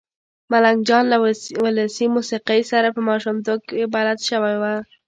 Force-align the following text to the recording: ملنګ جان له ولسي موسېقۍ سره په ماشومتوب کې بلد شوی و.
ملنګ 0.51 0.79
جان 0.87 1.03
له 1.11 1.17
ولسي 1.65 2.05
موسېقۍ 2.15 2.61
سره 2.71 2.87
په 2.95 3.01
ماشومتوب 3.09 3.59
کې 3.69 3.91
بلد 3.93 4.19
شوی 4.29 4.55
و. 4.57 4.63